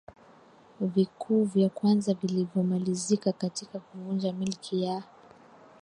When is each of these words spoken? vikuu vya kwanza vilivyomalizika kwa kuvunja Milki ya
vikuu 0.81 1.43
vya 1.43 1.69
kwanza 1.69 2.13
vilivyomalizika 2.13 3.33
kwa 3.33 3.79
kuvunja 3.79 4.33
Milki 4.33 4.83
ya 4.83 5.03